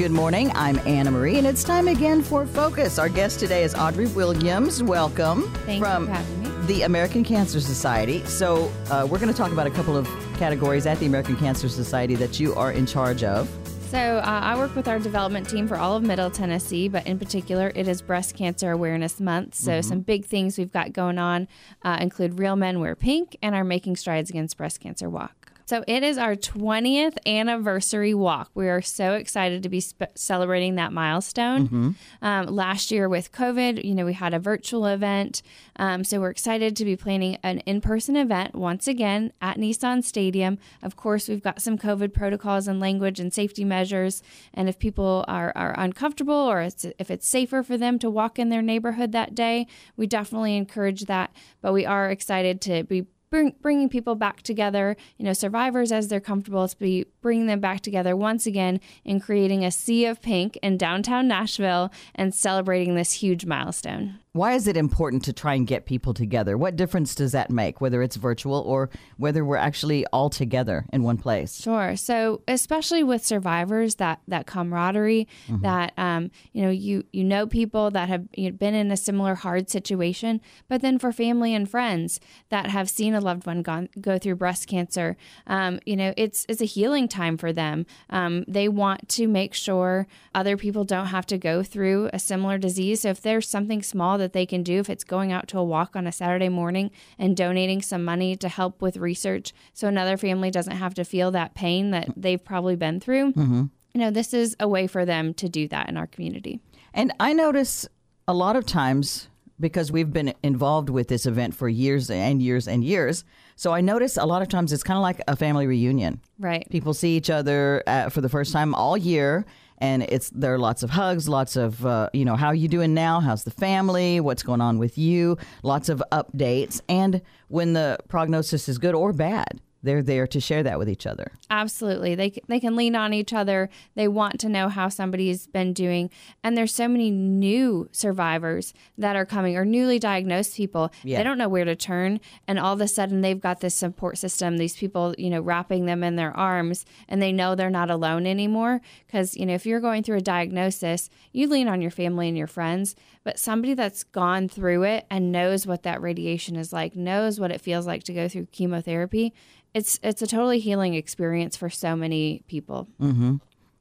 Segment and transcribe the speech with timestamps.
[0.00, 0.50] Good morning.
[0.54, 2.98] I'm Anna Marie, and it's time again for Focus.
[2.98, 4.82] Our guest today is Audrey Williams.
[4.82, 6.66] Welcome Thank from for having me.
[6.66, 8.24] the American Cancer Society.
[8.24, 10.06] So, uh, we're going to talk about a couple of
[10.38, 13.46] categories at the American Cancer Society that you are in charge of.
[13.90, 17.18] So, uh, I work with our development team for all of Middle Tennessee, but in
[17.18, 19.54] particular, it is Breast Cancer Awareness Month.
[19.54, 21.46] So, some big things we've got going on
[21.82, 25.39] uh, include Real Men Wear Pink and our Making Strides Against Breast Cancer Walk.
[25.70, 28.50] So, it is our 20th anniversary walk.
[28.54, 31.94] We are so excited to be sp- celebrating that milestone.
[32.22, 35.42] Um, last year with COVID, you know, we had a virtual event.
[35.76, 40.02] Um, so, we're excited to be planning an in person event once again at Nissan
[40.02, 40.58] Stadium.
[40.82, 44.24] Of course, we've got some COVID protocols and language and safety measures.
[44.52, 48.40] And if people are, are uncomfortable or it's, if it's safer for them to walk
[48.40, 51.32] in their neighborhood that day, we definitely encourage that.
[51.62, 56.08] But we are excited to be bring, bringing people back together, you know, survivors as
[56.08, 60.20] they're comfortable, to be bringing them back together once again and creating a sea of
[60.20, 64.18] pink in downtown Nashville and celebrating this huge milestone.
[64.32, 66.56] Why is it important to try and get people together?
[66.56, 71.02] What difference does that make, whether it's virtual or whether we're actually all together in
[71.02, 71.60] one place?
[71.60, 71.96] Sure.
[71.96, 75.26] So, especially with survivors, that that camaraderie,
[75.62, 78.96] that um, you know, you you know people that have you know, been in a
[78.96, 83.62] similar hard situation, but then for family and friends that have seen a loved one
[83.62, 85.16] gone, go through breast cancer,
[85.48, 87.84] um, you know, it's it's a healing time for them.
[88.10, 90.06] Um, they want to make sure
[90.36, 93.00] other people don't have to go through a similar disease.
[93.00, 95.64] So, if there's something small that they can do, if it's going out to a
[95.64, 100.16] walk on a Saturday morning and donating some money to help with research so another
[100.16, 104.32] family doesn't have to feel that pain that they've probably been through, you know, this
[104.32, 106.60] is a way for them to do that in our community.
[106.94, 107.88] And I notice
[108.28, 112.66] a lot of times because we've been involved with this event for years and years
[112.66, 113.24] and years.
[113.56, 116.20] So I notice a lot of times it's kind of like a family reunion.
[116.38, 116.66] Right.
[116.70, 119.44] People see each other uh, for the first time all year,
[119.80, 122.94] and it's there are lots of hugs, lots of uh, you know how you doing
[122.94, 127.98] now, how's the family, what's going on with you, lots of updates, and when the
[128.08, 131.32] prognosis is good or bad, they're there to share that with each other.
[131.48, 132.14] Absolutely.
[132.14, 133.70] They, they can lean on each other.
[133.94, 136.10] They want to know how somebody's been doing.
[136.44, 140.92] And there's so many new survivors that are coming or newly diagnosed people.
[141.02, 141.18] Yeah.
[141.18, 142.20] They don't know where to turn.
[142.46, 145.86] And all of a sudden, they've got this support system, these people, you know, wrapping
[145.86, 148.80] them in their arms, and they know they're not alone anymore.
[149.06, 152.36] Because, you know, if you're going through a diagnosis, you lean on your family and
[152.36, 152.94] your friends.
[153.24, 157.50] But somebody that's gone through it and knows what that radiation is like, knows what
[157.50, 159.34] it feels like to go through chemotherapy,
[159.74, 162.88] it's it's a totally healing experience for so many people.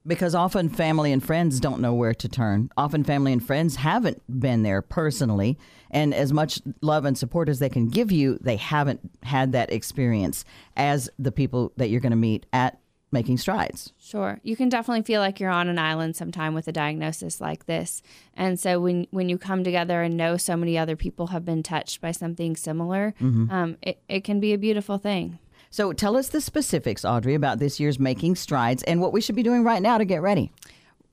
[0.08, 2.72] Because often family and friends don't know where to turn.
[2.78, 5.58] Often family and friends haven't been there personally.
[5.92, 9.72] And as much love and support as they can give you, they haven't had that
[9.72, 10.46] experience
[10.78, 12.80] as the people that you're going to meet at
[13.12, 13.92] Making Strides.
[14.00, 14.40] Sure.
[14.44, 18.02] You can definitely feel like you're on an island sometime with a diagnosis like this.
[18.36, 21.64] And so when when you come together and know so many other people have been
[21.64, 23.16] touched by something similar,
[23.50, 25.40] um, it, it can be a beautiful thing.
[25.70, 29.36] So tell us the specifics, Audrey, about this year's Making Strides and what we should
[29.36, 30.52] be doing right now to get ready.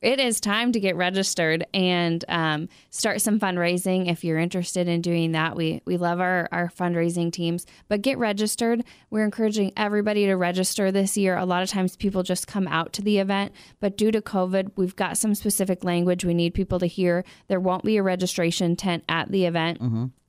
[0.02, 5.00] it is time to get registered and um, start some fundraising if you're interested in
[5.00, 5.56] doing that.
[5.56, 8.84] We we love our, our fundraising teams, but get registered.
[9.10, 11.36] We're encouraging everybody to register this year.
[11.36, 14.72] A lot of times people just come out to the event, but due to COVID,
[14.76, 17.24] we've got some specific language we need people to hear.
[17.48, 19.80] There won't be a registration tent at the event.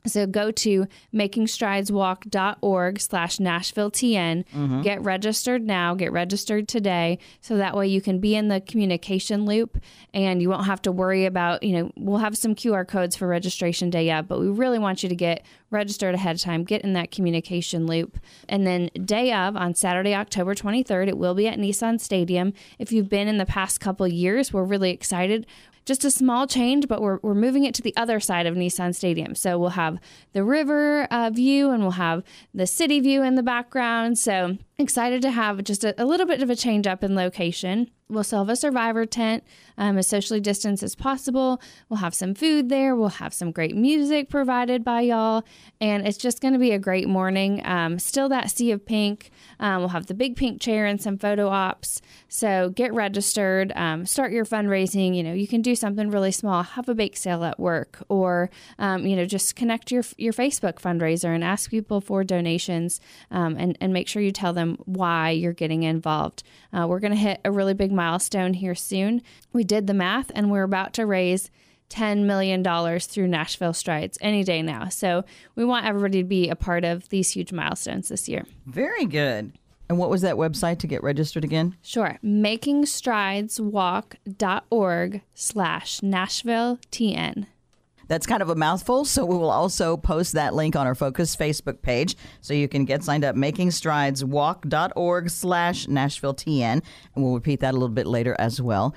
[0.08, 4.46] So go to makingstrideswalk.org slash Nashville TN.
[4.46, 4.82] Mm-hmm.
[4.82, 5.96] Get registered now.
[5.96, 7.20] Get registered today.
[7.42, 9.78] So that way you can be in the communication loop
[10.14, 13.28] and you won't have to worry about, you know, we'll have some QR codes for
[13.28, 16.82] registration day up, but we really want you to get registered ahead of time, get
[16.82, 18.18] in that communication loop.
[18.48, 22.54] And then day of on Saturday, October 23rd, it will be at Nissan Stadium.
[22.80, 25.46] If you've been in the past couple years, we're really excited
[25.88, 28.94] just a small change, but we're, we're moving it to the other side of Nissan
[28.94, 29.34] Stadium.
[29.34, 29.98] So we'll have
[30.34, 34.20] the river uh, view and we'll have the city view in the background.
[34.20, 37.90] So excited to have just a, a little bit of a change up in location.
[38.10, 39.44] We'll still have a survivor tent
[39.78, 41.62] um, as socially distanced as possible.
[41.90, 42.96] We'll have some food there.
[42.96, 45.44] We'll have some great music provided by y'all.
[45.82, 47.62] And it's just going to be a great morning.
[47.66, 49.30] Um, still that sea of pink.
[49.60, 52.02] Um, we'll have the big pink chair and some photo ops.
[52.30, 55.16] So get registered, um, start your fundraising.
[55.16, 58.50] You know, you can do something really small, have a bake sale at work, or
[58.80, 63.00] um, you know, just connect your your Facebook fundraiser and ask people for donations,
[63.32, 66.44] um, and and make sure you tell them why you're getting involved.
[66.72, 69.22] Uh, we're going to hit a really big milestone here soon.
[69.52, 71.52] We did the math, and we're about to raise.
[71.90, 72.62] $10 million
[73.00, 74.90] through Nashville Strides any day now.
[74.90, 75.24] So
[75.56, 78.44] we want everybody to be a part of these huge milestones this year.
[78.66, 79.54] Very good.
[79.88, 81.78] And what was that website to get registered again?
[81.82, 82.20] Sure.
[82.24, 87.48] MakingStridesWalk.org slash Nashville TN.
[88.08, 91.36] That's kind of a mouthful, so we will also post that link on our Focus
[91.36, 96.72] Facebook page so you can get signed up, makingstrideswalk.org slash Nashville TN.
[96.72, 96.84] And
[97.16, 98.96] we'll repeat that a little bit later as well.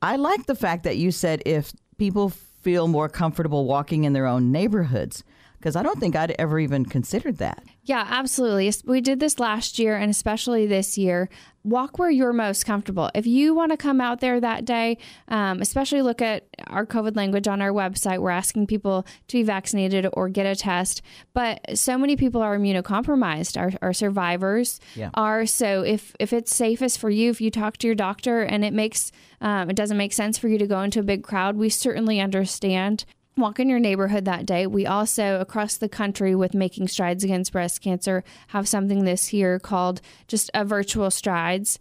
[0.00, 4.26] I like the fact that you said if people feel more comfortable walking in their
[4.26, 5.24] own neighborhoods
[5.58, 7.62] because I don't think I'd ever even considered that.
[7.84, 8.72] Yeah, absolutely.
[8.84, 11.28] We did this last year and especially this year.
[11.64, 13.10] Walk where you're most comfortable.
[13.14, 14.98] If you want to come out there that day,
[15.28, 18.18] um, especially look at our COVID language on our website.
[18.18, 21.02] We're asking people to be vaccinated or get a test.
[21.34, 25.10] But so many people are immunocompromised, our, our survivors yeah.
[25.14, 25.46] are.
[25.46, 28.72] So if, if it's safest for you, if you talk to your doctor and it
[28.72, 29.12] makes
[29.42, 32.20] um, it doesn't make sense for you to go into a big crowd, we certainly
[32.20, 33.04] understand
[33.36, 34.66] walk in your neighborhood that day.
[34.66, 39.58] We also, across the country, with Making Strides Against Breast Cancer, have something this year
[39.58, 41.78] called just a virtual strides.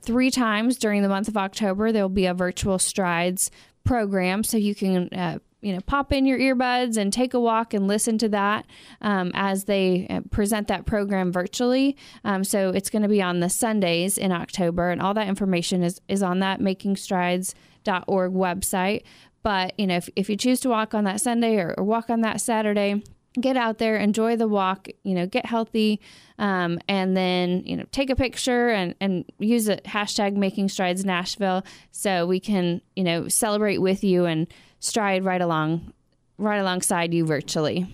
[0.00, 3.50] Three times during the month of October, there will be a virtual strides
[3.84, 5.08] program, so you can.
[5.08, 8.66] Uh, you know, pop in your earbuds and take a walk and listen to that
[9.02, 11.98] um, as they uh, present that program virtually.
[12.24, 15.82] Um, so it's going to be on the Sundays in October, and all that information
[15.82, 19.02] is is on that makingstrides.org website.
[19.42, 22.10] But, you know, if, if you choose to walk on that Sunday or, or walk
[22.10, 23.02] on that Saturday,
[23.40, 26.00] get out there, enjoy the walk, you know, get healthy,
[26.38, 31.04] um, and then, you know, take a picture and, and use a hashtag making strides
[31.04, 34.46] Nashville so we can, you know, celebrate with you and
[34.80, 35.92] stride right along,
[36.38, 37.86] right alongside you virtually.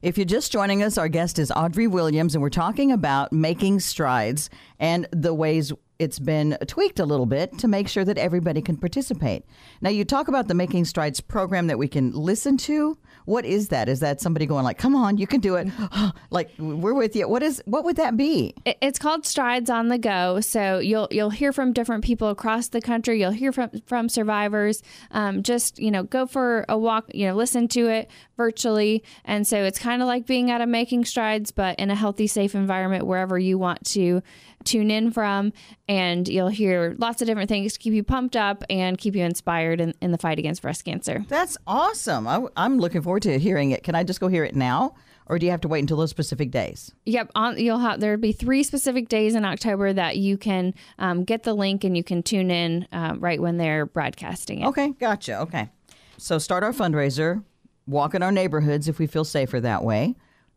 [0.00, 3.80] If you're just joining us, our guest is Audrey Williams, and we're talking about making
[3.80, 5.72] strides and the ways
[6.04, 9.44] it's been tweaked a little bit to make sure that everybody can participate.
[9.80, 12.98] Now, you talk about the Making Strides program that we can listen to.
[13.24, 13.88] What is that?
[13.88, 15.68] Is that somebody going like, "Come on, you can do it"?
[16.30, 17.26] like we're with you.
[17.26, 18.54] What is what would that be?
[18.66, 20.40] It's called Strides on the Go.
[20.40, 23.20] So you'll you'll hear from different people across the country.
[23.20, 24.82] You'll hear from from survivors.
[25.10, 27.06] Um, just you know, go for a walk.
[27.14, 30.66] You know, listen to it virtually, and so it's kind of like being at a
[30.66, 34.22] Making Strides, but in a healthy, safe environment wherever you want to
[34.64, 35.52] tune in from,
[35.88, 39.24] and you'll hear lots of different things to keep you pumped up and keep you
[39.24, 41.24] inspired in, in the fight against breast cancer.
[41.28, 42.26] That's awesome.
[42.26, 43.82] I, am looking forward to hearing it.
[43.82, 44.94] Can I just go hear it now?
[45.26, 46.92] Or do you have to wait until those specific days?
[47.06, 51.24] Yep, on, you'll have there'll be three specific days in October that you can um,
[51.24, 54.66] get the link and you can tune in uh, right when they're broadcasting it.
[54.66, 55.40] Okay, gotcha.
[55.40, 55.70] Okay,
[56.18, 57.42] so start our fundraiser,
[57.86, 60.14] walk in our neighborhoods if we feel safer that way.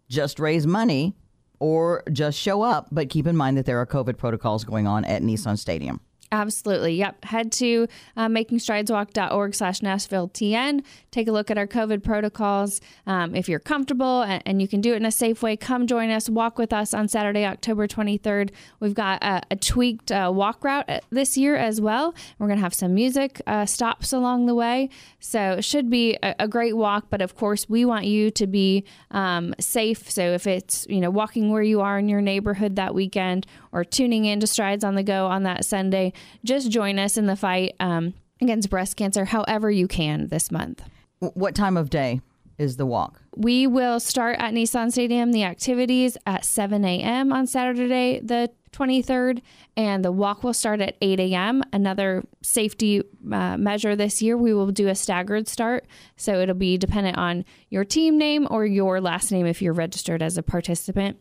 [0.09, 1.15] Just raise money
[1.59, 5.05] or just show up, but keep in mind that there are COVID protocols going on
[5.05, 5.99] at Nissan Stadium.
[6.31, 6.95] Absolutely.
[6.95, 7.23] Yep.
[7.23, 7.87] Head to
[8.17, 10.83] uh, makingstrideswalk.org slash Nashville TN.
[11.09, 12.81] Take a look at our COVID protocols.
[13.05, 15.87] Um, if you're comfortable and, and, you can do it in a safe way, come
[15.87, 16.29] join us.
[16.29, 18.49] Walk with us on Saturday, October 23rd.
[18.81, 22.13] We've got a, a tweaked uh, walk route uh, this year as well.
[22.39, 24.89] We're going to have some music uh, stops along the way.
[25.19, 27.05] So it should be a, a, great walk.
[27.09, 30.11] But of course, we want you to be um, safe.
[30.11, 33.85] So if it's, you know, walking where you are in your neighborhood that weekend or
[33.85, 36.13] tuning in to Strides on the Go on that Sunday,
[36.43, 40.83] just join us in the fight um, against breast cancer however you can this month.
[41.19, 42.21] What time of day
[42.57, 43.21] is the walk?
[43.35, 47.31] We will start at Nissan Stadium, the activities at 7 a.m.
[47.31, 49.41] on Saturday, the 23rd,
[49.75, 51.63] and the walk will start at 8 a.m.
[51.73, 55.87] Another safety uh, measure this year, we will do a staggered start.
[56.15, 60.21] So it'll be dependent on your team name or your last name if you're registered
[60.21, 61.17] as a participant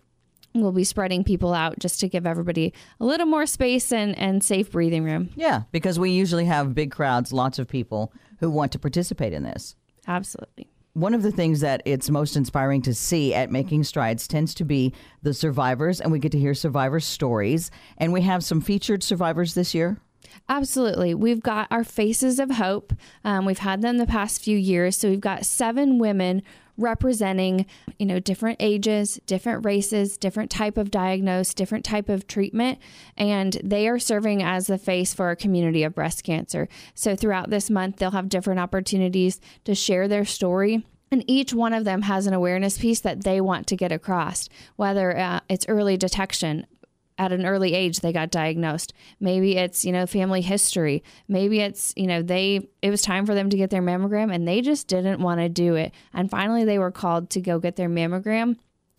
[0.63, 4.43] we'll be spreading people out just to give everybody a little more space and, and
[4.43, 5.31] safe breathing room.
[5.35, 9.43] Yeah, because we usually have big crowds, lots of people who want to participate in
[9.43, 9.77] this.
[10.07, 10.69] Absolutely.
[10.93, 14.65] One of the things that it's most inspiring to see at Making Strides tends to
[14.65, 17.71] be the survivors, and we get to hear survivor stories.
[17.99, 19.99] And we have some featured survivors this year.
[20.49, 21.15] Absolutely.
[21.15, 22.93] We've got our Faces of Hope.
[23.25, 24.97] Um, we've had them the past few years.
[24.97, 26.43] So we've got seven women
[26.77, 27.67] representing,
[27.99, 32.79] you know, different ages, different races, different type of diagnosis, different type of treatment,
[33.17, 36.69] and they are serving as the face for a community of breast cancer.
[36.95, 40.87] So throughout this month, they'll have different opportunities to share their story.
[41.11, 44.49] And each one of them has an awareness piece that they want to get across,
[44.75, 46.67] whether uh, it's early detection,
[47.19, 48.93] at an early age they got diagnosed.
[49.21, 51.03] Maybe it's, you know, family history.
[51.29, 54.47] Maybe it's, you know, they it was time for them to get their mammogram and
[54.47, 55.93] they just didn't want to do it.
[56.13, 58.57] And finally they were called to go get their mammogram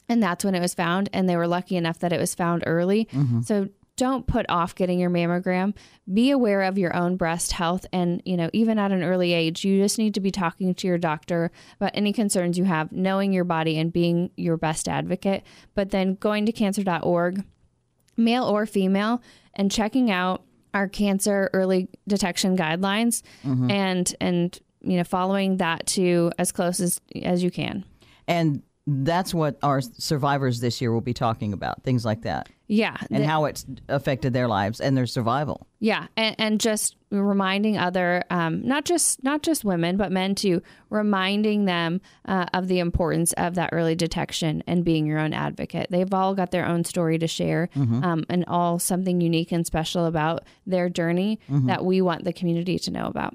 [0.09, 2.63] and that's when it was found and they were lucky enough that it was found
[2.65, 3.05] early.
[3.11, 3.41] Mm-hmm.
[3.41, 5.75] So don't put off getting your mammogram.
[6.11, 9.65] Be aware of your own breast health and, you know, even at an early age,
[9.65, 13.33] you just need to be talking to your doctor about any concerns you have, knowing
[13.33, 15.43] your body and being your best advocate.
[15.73, 17.43] But then going to cancer.org
[18.17, 19.21] male or female,
[19.53, 20.43] and checking out
[20.73, 23.71] our cancer early detection guidelines mm-hmm.
[23.71, 27.85] and and you know following that to as close as as you can.
[28.27, 32.97] And that's what our survivors this year will be talking about, things like that, Yeah,
[33.09, 35.67] and how it's affected their lives and their survival.
[35.79, 40.61] Yeah, and, and just reminding other, um, not just not just women, but men too,
[40.89, 45.87] reminding them uh, of the importance of that early detection and being your own advocate.
[45.89, 50.05] They've all got their own story to share, um, and all something unique and special
[50.05, 53.33] about their journey that we want the community to know about.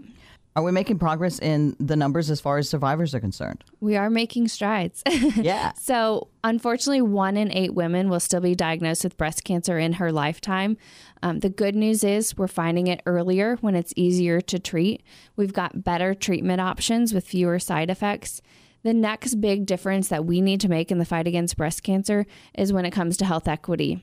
[0.54, 3.64] Are we making progress in the numbers as far as survivors are concerned?
[3.80, 5.02] We are making strides.
[5.42, 5.72] Yeah.
[5.74, 10.12] So, unfortunately, one in eight women will still be diagnosed with breast cancer in her
[10.12, 10.76] lifetime.
[11.22, 15.02] Um, the good news is we're finding it earlier when it's easier to treat.
[15.36, 18.42] We've got better treatment options with fewer side effects.
[18.82, 22.26] The next big difference that we need to make in the fight against breast cancer
[22.54, 24.02] is when it comes to health equity.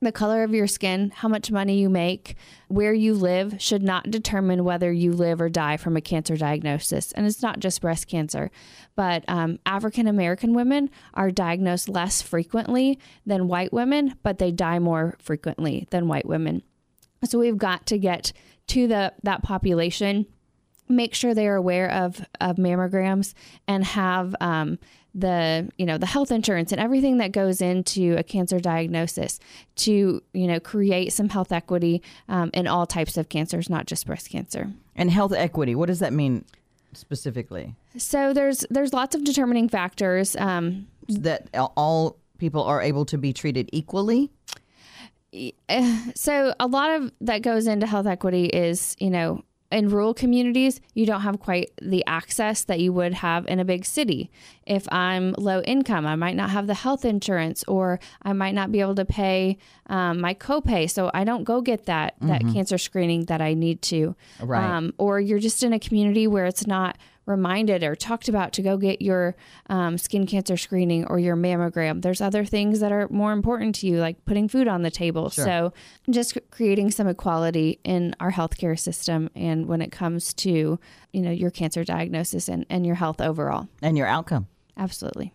[0.00, 2.36] The color of your skin, how much money you make,
[2.68, 7.10] where you live should not determine whether you live or die from a cancer diagnosis.
[7.12, 8.52] And it's not just breast cancer,
[8.94, 14.78] but um, African American women are diagnosed less frequently than white women, but they die
[14.78, 16.62] more frequently than white women.
[17.24, 18.32] So we've got to get
[18.68, 20.26] to the that population
[20.88, 23.34] make sure they are aware of of mammograms
[23.66, 24.78] and have um,
[25.14, 29.40] the you know the health insurance and everything that goes into a cancer diagnosis
[29.76, 34.06] to you know create some health equity um, in all types of cancers, not just
[34.06, 34.70] breast cancer.
[34.94, 36.44] And health equity, what does that mean
[36.92, 37.74] specifically?
[37.96, 40.36] So there's there's lots of determining factors.
[40.36, 44.30] Um, That all people are able to be treated equally?
[46.14, 50.80] so a lot of that goes into health equity is you know in rural communities
[50.94, 54.30] you don't have quite the access that you would have in a big city.
[54.66, 58.72] If i'm low income i might not have the health insurance or i might not
[58.72, 60.90] be able to pay um, my copay.
[60.90, 64.14] So i don't go get that that cancer screening that i need to.
[64.40, 64.64] Right.
[64.64, 66.96] um, or you're just in a community where it's not
[67.28, 69.36] reminded or talked about to go get your
[69.68, 72.02] um, skin cancer screening or your mammogram.
[72.02, 75.30] There's other things that are more important to you, like putting food on the table.
[75.30, 75.72] So,
[76.10, 80.80] just creating some equality in our healthcare system and when it comes to
[81.12, 83.68] you know your cancer diagnosis and, and your health overall.
[83.82, 84.48] And your outcome.
[84.76, 85.34] Absolutely.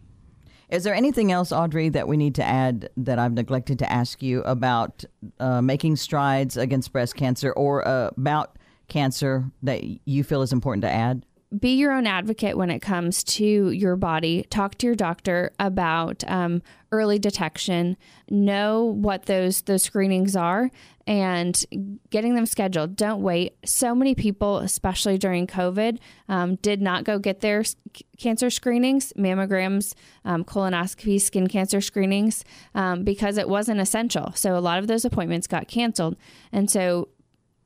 [0.69, 4.23] Is there anything else, Audrey, that we need to add that I've neglected to ask
[4.23, 5.03] you about
[5.39, 8.57] uh, making strides against breast cancer or uh, about
[8.87, 11.25] cancer that you feel is important to add?
[11.59, 14.45] Be your own advocate when it comes to your body.
[14.49, 17.97] Talk to your doctor about um, early detection.
[18.29, 20.71] Know what those those screenings are
[21.05, 21.65] and
[22.09, 22.95] getting them scheduled.
[22.95, 23.55] Don't wait.
[23.65, 27.75] So many people, especially during COVID, um, did not go get their s-
[28.17, 34.31] cancer screenings, mammograms, um, colonoscopy, skin cancer screenings um, because it wasn't essential.
[34.35, 36.15] So a lot of those appointments got canceled,
[36.51, 37.09] and so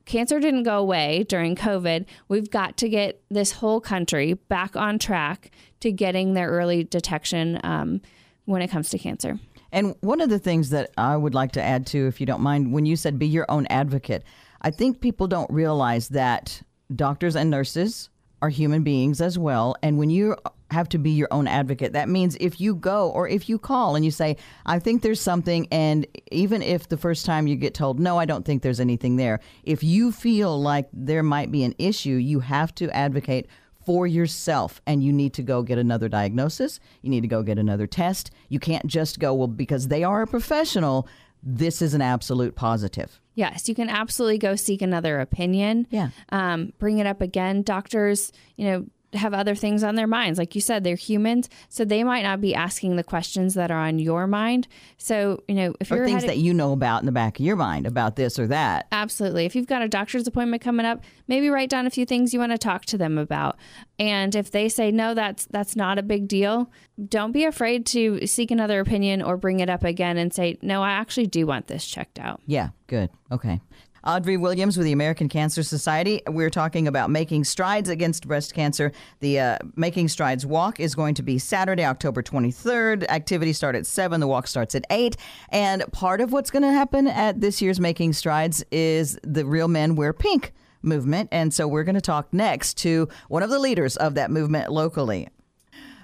[0.08, 2.06] cancer didn't go away during COVID.
[2.28, 7.60] We've got to get this whole country back on track to getting their early detection
[7.62, 8.00] um,
[8.46, 9.38] when it comes to cancer.
[9.70, 12.40] And one of the things that I would like to add to, if you don't
[12.40, 14.24] mind, when you said be your own advocate,
[14.62, 16.62] I think people don't realize that
[16.94, 18.08] doctors and nurses
[18.40, 19.74] are human beings as well.
[19.82, 20.36] And when you
[20.70, 23.96] have to be your own advocate, that means if you go or if you call
[23.96, 27.74] and you say, I think there's something, and even if the first time you get
[27.74, 31.64] told, no, I don't think there's anything there, if you feel like there might be
[31.64, 33.46] an issue, you have to advocate
[33.84, 36.78] for yourself and you need to go get another diagnosis.
[37.00, 38.30] You need to go get another test.
[38.50, 41.08] You can't just go, well, because they are a professional,
[41.42, 43.20] this is an absolute positive.
[43.34, 45.86] Yes, you can absolutely go seek another opinion.
[45.90, 46.10] Yeah.
[46.30, 47.62] Um, bring it up again.
[47.62, 50.38] Doctors, you know, have other things on their minds.
[50.38, 53.78] Like you said, they're humans, so they might not be asking the questions that are
[53.86, 54.68] on your mind.
[54.98, 57.38] So, you know, if Or you're things headed- that you know about in the back
[57.38, 58.86] of your mind about this or that.
[58.92, 59.46] Absolutely.
[59.46, 62.40] If you've got a doctor's appointment coming up, maybe write down a few things you
[62.40, 63.56] want to talk to them about.
[63.98, 66.70] And if they say no, that's that's not a big deal,
[67.08, 70.82] don't be afraid to seek another opinion or bring it up again and say, "No,
[70.82, 73.10] I actually do want this checked out." Yeah, good.
[73.32, 73.60] Okay.
[74.04, 76.22] Audrey Williams with the American Cancer Society.
[76.26, 78.92] We're talking about making strides against breast cancer.
[79.20, 83.08] The uh, Making Strides Walk is going to be Saturday, October 23rd.
[83.08, 85.16] Activities start at 7, the walk starts at 8.
[85.50, 89.68] And part of what's going to happen at this year's Making Strides is the Real
[89.68, 90.52] Men Wear Pink
[90.82, 91.28] movement.
[91.32, 94.70] And so we're going to talk next to one of the leaders of that movement
[94.70, 95.28] locally.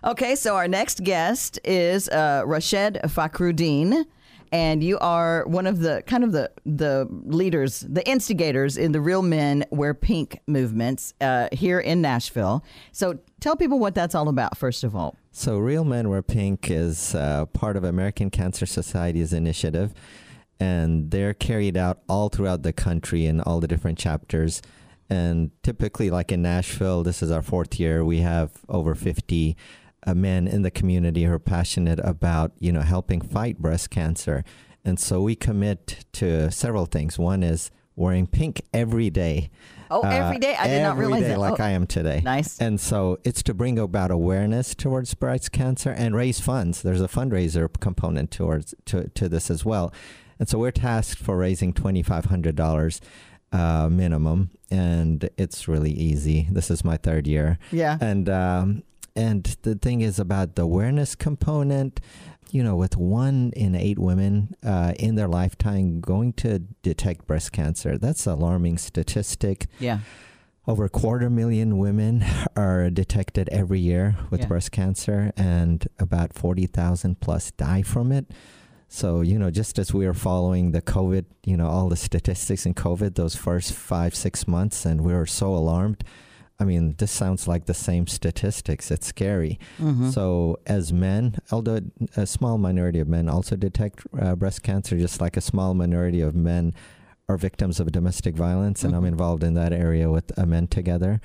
[0.04, 4.04] Okay, so our next guest is uh, Rashid Fakhruddin,
[4.54, 9.00] and you are one of the kind of the the leaders, the instigators in the
[9.00, 12.64] Real Men Wear Pink movements uh, here in Nashville.
[12.92, 15.16] So tell people what that's all about, first of all.
[15.32, 19.92] So, Real Men Wear Pink is uh, part of American Cancer Society's initiative.
[20.60, 24.62] and they're carried out all throughout the country in all the different chapters.
[25.10, 28.04] And typically, like in Nashville, this is our fourth year.
[28.04, 29.56] We have over 50 uh,
[30.12, 34.44] men in the community who are passionate about, you know, helping fight breast cancer.
[34.84, 37.18] And so we commit to several things.
[37.18, 39.50] One is wearing pink every day.
[39.90, 40.56] Oh, uh, every day?
[40.56, 41.38] I did not realize day, that.
[41.38, 41.64] like oh.
[41.64, 42.20] I am today.
[42.24, 42.58] Nice.
[42.58, 46.82] And so it's to bring about awareness towards breast cancer and raise funds.
[46.82, 49.92] There's a fundraiser component towards to, to this as well.
[50.38, 53.00] And so we're tasked for raising $2,500
[53.52, 56.48] uh, minimum, and it's really easy.
[56.50, 57.58] This is my third year.
[57.70, 57.98] Yeah.
[58.00, 58.82] And, um,
[59.16, 62.00] and the thing is about the awareness component,
[62.50, 67.52] you know, with one in eight women uh, in their lifetime going to detect breast
[67.52, 69.66] cancer, that's an alarming statistic.
[69.80, 70.00] Yeah.
[70.66, 72.24] Over a quarter million women
[72.56, 74.46] are detected every year with Yeah.
[74.46, 78.30] breast cancer, and about 40,000 plus die from it.
[78.88, 82.64] So, you know, just as we were following the COVID, you know, all the statistics
[82.64, 86.02] in COVID, those first five, six months, and we were so alarmed.
[86.60, 88.90] I mean, this sounds like the same statistics.
[88.90, 89.58] It's scary.
[89.78, 90.12] Mhm.
[90.12, 91.80] So, as men, although
[92.16, 96.20] a small minority of men also detect uh, breast cancer, just like a small minority
[96.20, 96.72] of men
[97.28, 99.08] are victims of domestic violence, and I'm Mhm.
[99.08, 101.20] involved in that area with uh, Men Together.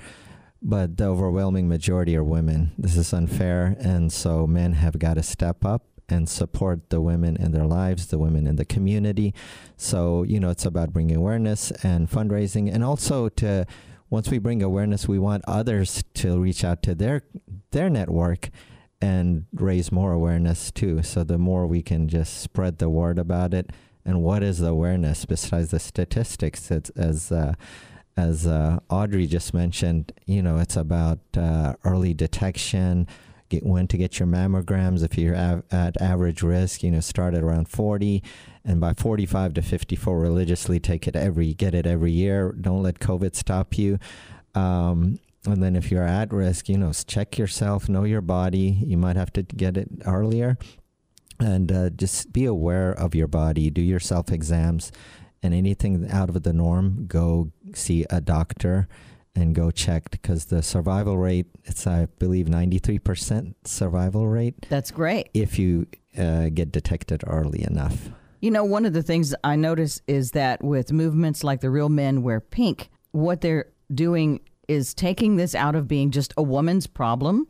[0.62, 2.72] But the overwhelming majority are women.
[2.76, 7.36] This is unfair, and so men have got to step up and support the women
[7.36, 9.32] in their lives, the women in the community.
[9.76, 13.64] So, you know, it's about bringing awareness and fundraising, and also to
[14.10, 17.22] once we bring awareness, we want others to reach out to their
[17.70, 18.50] their network
[19.00, 21.02] and raise more awareness too.
[21.02, 23.70] So the more we can just spread the word about it,
[24.04, 26.70] and what is the awareness besides the statistics?
[26.70, 27.54] It's as uh,
[28.16, 33.06] as uh, Audrey just mentioned, you know, it's about uh, early detection,
[33.48, 36.82] get when to get your mammograms if you're av- at average risk.
[36.82, 38.22] You know, start at around 40,
[38.64, 42.52] and by 45 to 54, religiously take it every get it every year.
[42.60, 43.98] Don't let COVID stop you.
[44.54, 48.78] Um, and then if you're at risk, you know, check yourself, know your body.
[48.84, 50.58] You might have to get it earlier,
[51.38, 53.70] and uh, just be aware of your body.
[53.70, 54.92] Do your self exams,
[55.42, 58.86] and anything out of the norm, go see a doctor
[59.34, 65.28] and go checked because the survival rate it's i believe 93% survival rate That's great.
[65.34, 65.86] if you
[66.18, 70.62] uh, get detected early enough You know, one of the things I notice is that
[70.64, 75.74] with movements like the Real Men Wear Pink, what they're doing is taking this out
[75.74, 77.46] of being just a woman's problem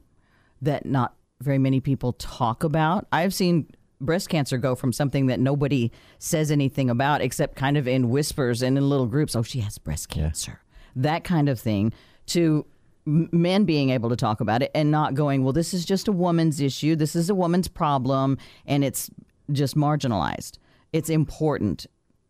[0.63, 3.07] that not very many people talk about.
[3.13, 3.69] I've seen
[4.01, 8.63] breast cancer go from something that nobody says anything about except kind of in whispers
[8.63, 9.37] and in little groups.
[9.37, 10.25] Oh, she has breast Yeah.
[10.25, 10.61] cancer.
[10.97, 11.93] That kind of thing
[12.27, 12.67] to
[13.07, 16.13] men being able to talk about it and not going, well, this is just a
[16.13, 16.97] woman's issue.
[16.97, 19.11] This is a woman's problem and it's
[19.53, 20.59] just marginalized.
[20.93, 21.87] It's important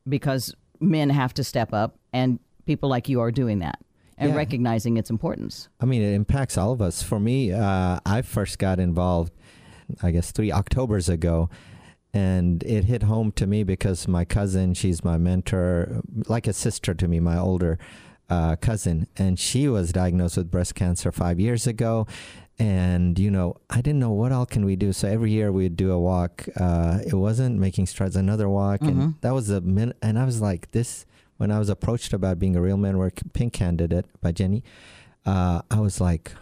[0.08, 3.78] because men have to step up and people like you are doing that
[4.18, 4.36] and Yeah.
[4.36, 5.68] recognizing its importance.
[5.80, 7.02] I mean, it impacts all of us.
[7.02, 9.32] For me, uh, I first got involved,
[10.02, 11.48] I guess, three Octobers ago.
[12.12, 16.92] And it hit home to me because my cousin, she's my mentor, like a sister
[16.92, 17.78] to me, my older
[18.30, 19.06] uh, cousin.
[19.16, 22.06] And she was diagnosed with breast cancer five years ago.
[22.58, 24.92] And, you know, I didn't know what all can we do.
[24.92, 26.46] So every year we'd do a walk.
[26.58, 28.82] Uh, it wasn't making strides, another walk.
[28.82, 29.96] And that was a minute.
[30.02, 31.06] And I was like, this,
[31.38, 34.62] when I was approached about being a real man work pink candidate by Jenny,
[35.24, 36.32] uh, I was like,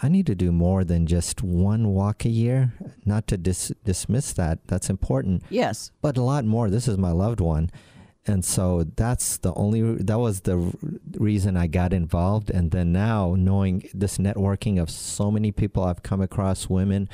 [0.00, 2.72] I need to do more than just one walk a year.
[3.04, 5.90] Not to dis- dismiss that, that's important, Yes.
[6.00, 6.70] but a lot more.
[6.70, 7.70] This is my loved one.
[8.28, 10.72] And so that's the only, that was the
[11.16, 12.50] reason I got involved.
[12.50, 17.08] And then now, knowing this networking of so many people I've come across, women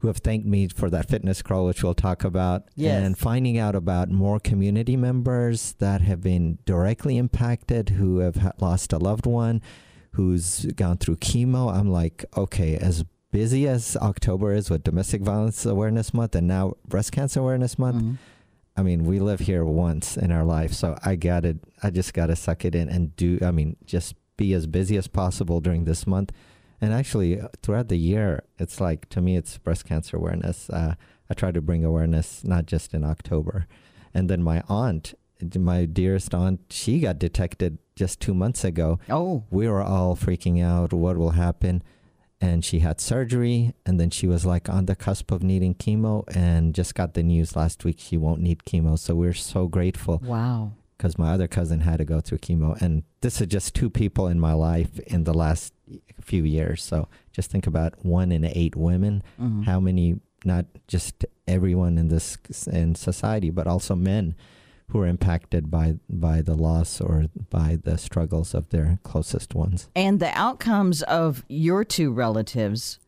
[0.00, 3.02] who have thanked me for that fitness crawl, which we'll talk about, Yes.
[3.02, 8.92] and finding out about more community members that have been directly impacted, who have lost
[8.92, 9.62] a loved one,
[10.12, 11.72] who's gone through chemo.
[11.74, 16.74] I'm like, okay, as busy as October is with Domestic Violence Awareness Month and now
[16.86, 18.16] Breast Cancer Awareness Month, Mhm.
[18.76, 22.12] I mean, we live here once in our life, so I got to I just
[22.12, 23.38] got to suck it in and do.
[23.42, 26.30] I mean, just be as busy as possible during this month,
[26.80, 30.68] and actually uh, throughout the year, it's like to me, it's breast cancer awareness.
[30.68, 30.94] Uh,
[31.30, 33.66] I try to bring awareness not just in October,
[34.12, 35.14] and then my aunt,
[35.54, 38.98] my dearest aunt, she got detected just two months ago.
[39.08, 40.92] Oh, We were all freaking out.
[40.92, 41.82] What will happen?
[42.40, 46.24] And she had surgery and then she was like on the cusp of needing chemo
[46.36, 50.20] and just got the news last week she won't need chemo so we're so grateful
[50.24, 50.70] wow.
[50.96, 54.28] because my other cousin had to go through chemo and this is just two people
[54.28, 55.72] in my life in the last
[56.20, 59.64] few years so just think about one in eight women Mhm.
[59.64, 64.34] how many not just everyone in this in society but also men
[64.88, 69.88] who are impacted by by the loss or by the struggles of their closest ones.
[69.96, 72.98] And the outcomes of your two relatives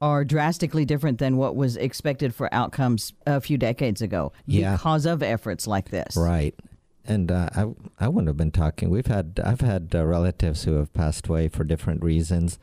[0.00, 4.72] are drastically different than what was expected for outcomes a few decades ago Yeah.
[4.72, 6.16] because of efforts like this.
[6.16, 6.56] Right.
[7.04, 7.66] And uh, I
[7.98, 8.90] I wouldn't have been talking.
[8.90, 12.58] We've had I've had uh, relatives who have passed away for different reasons,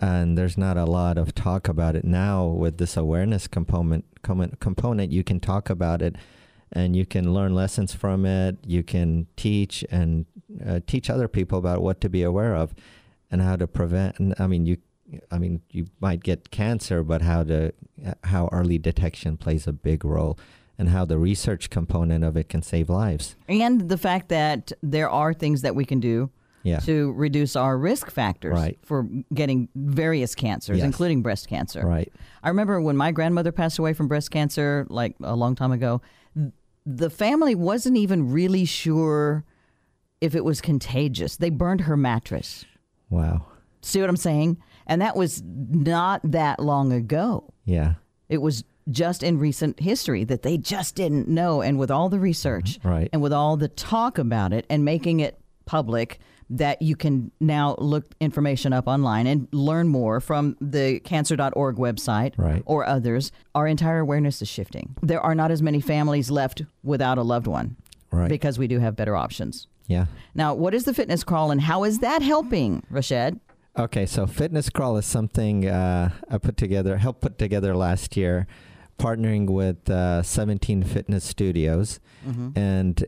[0.00, 2.46] and there's not a lot of talk about it now.
[2.46, 6.14] With this awareness component component, component you can talk about it,
[6.72, 8.56] and you can learn lessons from it.
[8.66, 10.26] You can teach and
[10.66, 12.74] uh, teach other people about what to be aware of,
[13.30, 14.18] and how to prevent.
[14.18, 14.76] And I mean you.
[15.30, 17.72] I mean, you might get cancer, but how to
[18.24, 20.38] how early detection plays a big role
[20.78, 23.36] and how the research component of it can save lives.
[23.46, 26.30] And the fact that there are things that we can do
[26.62, 26.78] Yeah.
[26.80, 28.78] to reduce our risk factors Right.
[28.82, 30.86] for getting various cancers, Yes.
[30.86, 31.84] including breast cancer.
[31.86, 32.10] Right.
[32.42, 36.00] I remember when my grandmother passed away from breast cancer, like a long time ago,
[36.84, 39.44] the family wasn't even really sure
[40.20, 41.36] if it was contagious.
[41.36, 42.64] They burned her mattress.
[43.10, 43.46] Wow.
[43.82, 44.58] See what I'm saying?
[44.86, 47.52] And that was not that long ago.
[47.64, 47.94] Yeah.
[48.28, 51.60] It was just in recent history that they just didn't know.
[51.62, 53.08] And with all the research Right.
[53.12, 56.18] and with all the talk about it and making it public,
[56.58, 62.34] that you can now look information up online and learn more from the cancer.org website
[62.36, 62.62] Right.
[62.66, 64.94] or others, our entire awareness is shifting.
[65.02, 67.76] There are not as many families left without a loved one
[68.10, 68.28] Right.
[68.28, 69.66] because we do have better options.
[69.86, 70.06] yeah.
[70.34, 73.40] Now, what is the fitness crawl and how is that helping, Rashad?
[73.78, 78.46] Okay, so Fitness Crawl is something uh, I put together, helped put together last year,
[78.98, 81.98] partnering with uh, 17 fitness studios.
[82.54, 83.02] And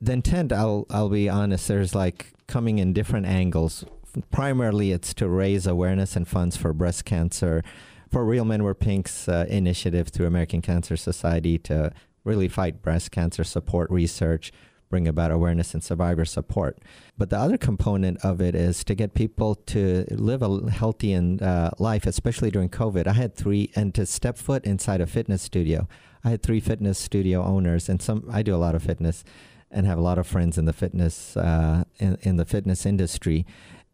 [0.00, 3.84] the intent, I'll, I'll be honest, there's like coming in different angles.
[4.32, 7.62] Primarily, it's to raise awareness and funds for breast cancer,
[8.10, 11.92] for Real Men Wear Pink's uh, initiative through American Cancer Society to
[12.24, 14.50] really fight breast cancer, support research,
[14.88, 16.78] bring about awareness and survivor support.
[17.18, 21.42] But the other component of it is to get people to live a healthy and
[21.42, 23.06] uh, life, especially during COVID.
[23.06, 25.86] I had three, and to step foot inside a fitness studio.
[26.24, 29.22] I had three fitness studio owners, and some I do a lot of fitness,
[29.70, 33.46] and have a lot of friends in the fitness uh, in, in the fitness industry,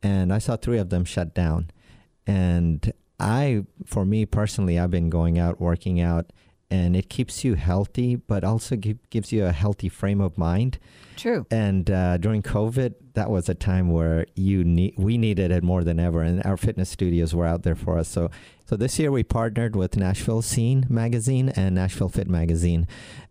[0.03, 1.71] and I saw three of them shut down,
[2.27, 6.33] and I, for me personally, I've been going out working out.
[6.71, 10.79] And it keeps you healthy, but also gi- gives you a healthy frame of mind.
[11.15, 11.47] True.
[11.51, 15.85] And uh, during COVID, that was a time where you need we needed it more
[15.85, 18.09] than ever, and our fitness studios were out there for us.
[18.09, 18.31] So,
[18.67, 22.87] so this year we partnered with Nashville Scene magazine and Nashville Fit magazine,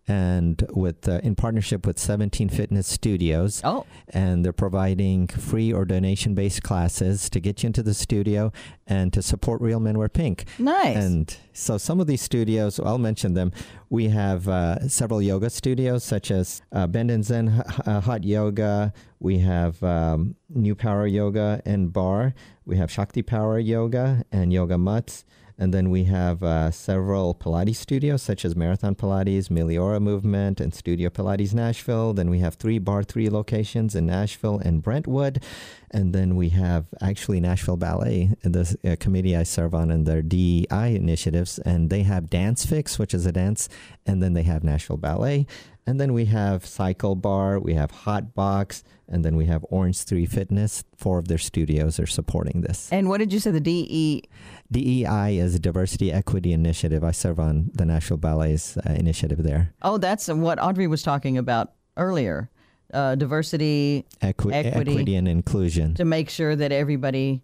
[0.07, 5.85] and with uh, in partnership with 17 fitness studios, Oh, and they're providing free or
[5.85, 8.51] donation based classes to get you into the studio
[8.85, 10.45] and to support Real Men Wear Pink.
[10.59, 10.97] nice.
[10.97, 13.51] And so some of these studios, I'll mention them.
[13.89, 18.91] We have uh, several yoga studios, such as uh, Bend and Zen H- Hot Yoga.
[19.19, 22.33] We have um, New Power Yoga and Bar.
[22.65, 25.25] We have Shakti Power Yoga and Yoga Mutts.
[25.57, 30.73] And then we have uh, several Pilates studios, such as Marathon Pilates, Meliora Movement, and
[30.73, 32.13] Studio Pilates Nashville.
[32.13, 35.43] Then we have three Barre3 locations in Nashville and Brentwood.
[35.91, 40.23] And then we have actually Nashville Ballet, the uh, committee I serve on, and their
[40.23, 41.59] DEI initiatives.
[41.59, 43.69] And they have Dance Fix, which is a dance.
[44.07, 45.45] And then they have Nashville Ballet.
[45.85, 50.27] And then we have Cycle Bar, we have Hot Box, and then we have Orangetheory
[50.29, 50.83] Fitness.
[50.95, 52.89] Four of their studios are supporting this.
[52.91, 53.51] and what did you say?
[53.51, 54.23] The DE.
[54.71, 57.03] DEI is a diversity equity initiative.
[57.03, 59.73] I serve on the National Ballet's uh, initiative there.
[59.81, 62.49] Oh, that's what Audrey was talking about earlier.
[62.93, 64.91] Uh, diversity Equi- Equity.
[64.91, 65.95] equity and inclusion.
[65.95, 67.41] to make sure that everybody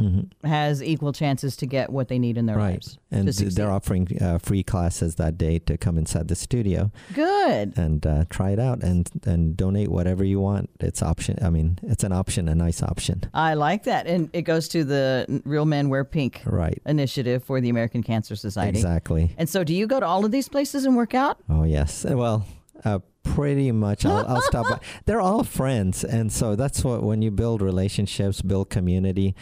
[0.00, 0.30] Mhm.
[0.44, 2.72] has equal chances to get what they need in their Right.
[2.74, 2.98] lives.
[3.10, 7.72] And they're offering uh, free classes that day to come inside the studio Good.
[7.76, 10.70] and uh, try it out and and donate whatever you want.
[10.80, 11.38] It's option.
[11.42, 13.22] I mean, it's an option, a nice option.
[13.32, 14.06] I like that.
[14.06, 16.80] And it goes to the Real Men Wear Pink Right.
[16.86, 18.78] initiative for the American Cancer Society.
[18.78, 19.34] Exactly.
[19.38, 21.38] And so, do you go to all of these places and work out?
[21.48, 22.04] Oh yes.
[22.04, 22.44] Well,
[22.84, 24.04] uh, pretty much.
[24.06, 24.68] I'll, I'll stop.
[24.68, 24.78] By.
[25.06, 29.34] They're all friends, and so that's what when you build relationships, build community,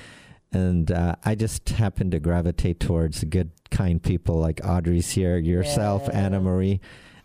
[0.55, 6.05] and uh, I just happen to gravitate towards good, kind people like Audrey's here, yourself,
[6.07, 6.21] Yeah.
[6.27, 6.81] Anna Marie,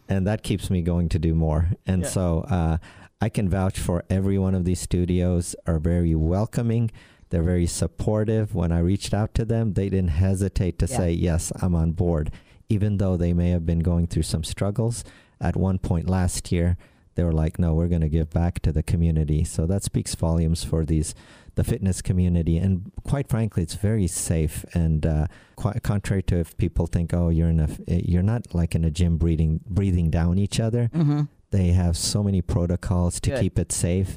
[0.09, 1.69] and that keeps me going to do more.
[1.85, 2.09] And Yeah.
[2.09, 2.77] so uh,
[3.21, 6.89] I can vouch for every one of these studios are very welcoming.
[7.29, 8.55] They're very supportive.
[8.55, 10.97] When I reached out to them, they didn't hesitate to Yeah.
[10.97, 12.31] say, "Yes, I'm on board,"
[12.67, 15.03] even though they may have been going through some struggles
[15.39, 16.75] at one point last year
[17.15, 20.15] they were like no we're going to give back to the community so that speaks
[20.15, 21.15] volumes for these
[21.59, 22.71] the fitness community and
[23.11, 25.25] quite frankly it's very safe and uh,
[25.61, 27.79] quite contrary to if people think oh you're in a f-
[28.11, 31.21] you're not like in a gym breathing breathing down each other Mm-hmm.
[31.51, 33.41] They have so many protocols to Good.
[33.41, 34.11] keep it safe.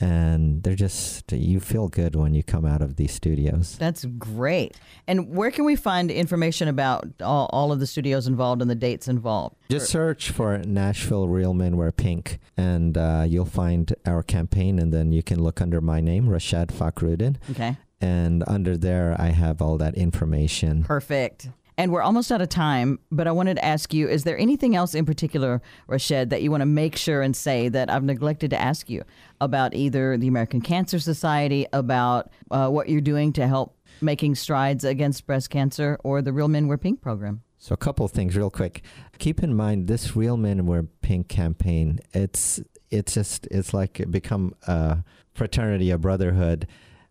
[0.00, 3.76] And they're just, you feel good when you come out of these studios.
[3.78, 4.76] That's great.
[5.08, 8.76] And where can we find information about all, all of the studios involved and the
[8.76, 9.56] dates involved?
[9.68, 14.78] Just search for Nashville Real Men Wear Pink, and uh, you'll find our campaign.
[14.78, 17.36] And then you can look under my name, Rashad Fakruddin.
[17.50, 17.76] Okay.
[18.00, 20.84] And under there, I have all that information.
[20.84, 21.48] Perfect.
[21.78, 24.74] And we're almost out of time, but I wanted to ask you is there anything
[24.74, 28.50] else in particular, Rashad, that you want to make sure and say that I've neglected
[28.50, 29.04] to ask you
[29.40, 34.82] about either the American Cancer Society, about uh, what you're doing to help making strides
[34.82, 37.42] against breast cancer, or the Real Men Wear Pink program?
[37.58, 38.82] So a couple of things real quick.
[39.18, 42.00] Keep in mind this Real Men Wear Pink campaign.
[42.12, 42.60] It's
[42.90, 46.66] it's just it's like become a fraternity, a brotherhood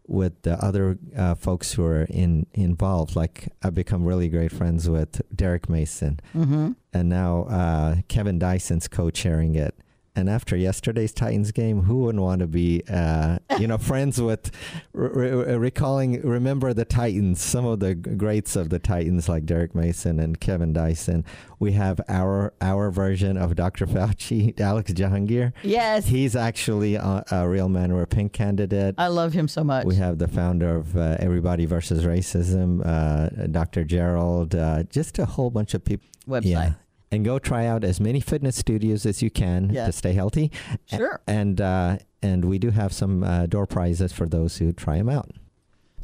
[0.07, 3.15] with the other uh, folks who are in involved.
[3.15, 6.71] Like I've become really great friends with Derek Mason, Mm-hmm.
[6.93, 9.75] and now uh, Kevin Dyson's co-chairing it.
[10.17, 14.49] And after yesterday's Titans game, who wouldn't want to be, uh, you know, friends with,
[14.91, 19.75] re- re- recalling, remember the Titans, some of the greats of the Titans like Derek
[19.75, 21.23] Mason and Kevin Dyson.
[21.59, 23.85] We have our our version of Dr.
[23.85, 25.53] Fauci, Alex Jahangir.
[25.61, 26.07] Yes.
[26.07, 28.95] He's actually a, a real man or a pink candidate.
[28.97, 29.85] I love him so much.
[29.85, 33.83] We have the founder of uh, Everybody versus Racism, uh, Dr.
[33.83, 36.07] Gerald, uh, just a whole bunch of people.
[36.27, 36.45] Website.
[36.45, 36.73] Yeah.
[37.11, 40.51] And go try out as many fitness studios as you can to stay healthy.
[40.91, 41.21] A- Sure.
[41.27, 45.07] And uh, and we do have some uh, door prizes for those who try them
[45.09, 45.31] out.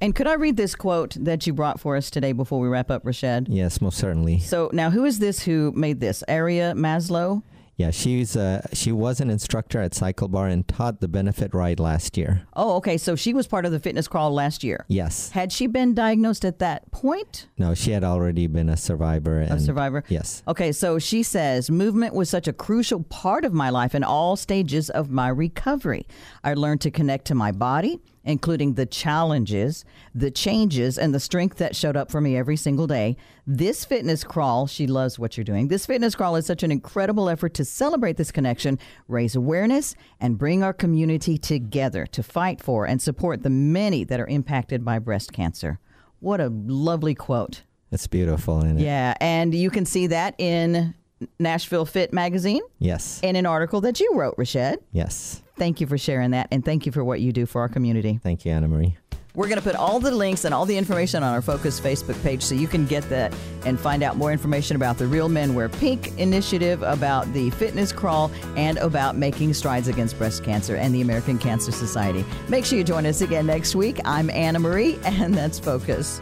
[0.02, 2.92] And could I read this quote that you brought for us today before we wrap
[2.92, 3.48] up, Rashad?
[3.50, 4.40] Yes, most certainly.
[4.40, 6.24] So now, who is this who made this?
[6.28, 7.42] Aria Maslow?
[7.76, 11.80] Yeah, she's uh, she was an instructor at Cycle Bar and taught the benefit ride
[11.80, 12.44] last year.
[12.56, 12.98] Oh, okay.
[12.98, 14.86] So she was part of the fitness crawl last year.
[14.88, 15.32] Yes.
[15.32, 17.48] Had she been diagnosed at that point?
[17.58, 19.42] No, she had already been a survivor.
[19.42, 20.04] A survivor?
[20.08, 20.44] Yes.
[20.48, 24.36] Okay, so she says movement was such a crucial part of my life in all
[24.36, 26.06] stages of my recovery.
[26.44, 29.84] I learned to connect to my body, including the challenges,
[30.16, 33.18] the changes, and the strength that showed up for me every single day.
[33.46, 35.68] This fitness crawl, she loves what you're doing.
[35.68, 40.38] This fitness crawl is such an incredible effort to celebrate this connection, raise awareness, and
[40.38, 45.00] bring our community together to fight for and support the many that are impacted by
[45.00, 45.80] breast cancer.
[46.20, 47.64] What a lovely quote.
[47.92, 48.62] It's beautiful.
[48.62, 50.96] And Yeah, and you can see that in
[51.40, 53.20] Nashville Fit magazine yes.
[53.22, 54.78] in an article that you wrote, Rashad.
[54.92, 55.43] Yes.
[55.58, 58.20] Thank you for sharing that, and thank you for what you do for our community.
[58.24, 58.98] Thank you, Anna Marie.
[59.36, 62.22] We're going to put all the links and all the information on our Focus Facebook
[62.22, 63.34] page so you can get that
[63.66, 67.92] and find out more information about the Real Men Wear Pink initiative, about the fitness
[67.92, 72.24] crawl, and about making strides against breast cancer and the American Cancer Society.
[72.48, 74.00] Make sure you join us again next week.
[74.06, 76.22] I'm Anna Marie, and that's Focus.